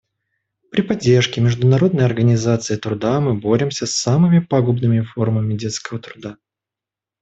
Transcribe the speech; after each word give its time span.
При 0.71 0.81
поддержке 0.81 1.41
Международной 1.41 2.05
организации 2.05 2.75
труда 2.75 3.21
мы 3.21 3.35
боремся 3.35 3.85
с 3.85 3.91
самыми 3.93 4.39
пагубными 4.39 5.01
формами 5.01 5.55
детского 5.55 5.99
труда. 5.99 6.37